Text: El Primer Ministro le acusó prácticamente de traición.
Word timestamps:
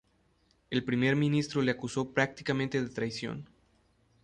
El 0.71 0.83
Primer 0.83 1.15
Ministro 1.15 1.61
le 1.61 1.69
acusó 1.69 2.11
prácticamente 2.11 2.81
de 2.81 2.89
traición. 2.89 3.47